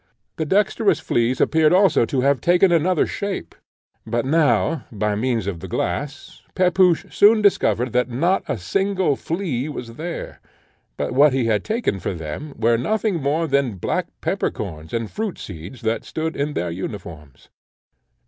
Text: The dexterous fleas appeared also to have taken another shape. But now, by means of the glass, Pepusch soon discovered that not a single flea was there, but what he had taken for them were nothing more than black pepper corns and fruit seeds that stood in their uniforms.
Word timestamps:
The 0.37 0.45
dexterous 0.47 0.99
fleas 0.99 1.39
appeared 1.39 1.71
also 1.71 2.05
to 2.07 2.21
have 2.21 2.41
taken 2.41 2.71
another 2.71 3.05
shape. 3.05 3.53
But 4.03 4.25
now, 4.25 4.83
by 4.91 5.13
means 5.13 5.45
of 5.45 5.59
the 5.59 5.67
glass, 5.67 6.41
Pepusch 6.55 7.05
soon 7.13 7.43
discovered 7.43 7.93
that 7.93 8.09
not 8.09 8.41
a 8.47 8.57
single 8.57 9.15
flea 9.15 9.69
was 9.69 9.97
there, 9.97 10.41
but 10.97 11.11
what 11.13 11.33
he 11.33 11.45
had 11.45 11.63
taken 11.63 11.99
for 11.99 12.15
them 12.15 12.55
were 12.57 12.79
nothing 12.79 13.21
more 13.21 13.45
than 13.45 13.75
black 13.75 14.07
pepper 14.21 14.49
corns 14.49 14.91
and 14.91 15.11
fruit 15.11 15.37
seeds 15.37 15.81
that 15.81 16.03
stood 16.03 16.35
in 16.35 16.55
their 16.55 16.71
uniforms. 16.71 17.49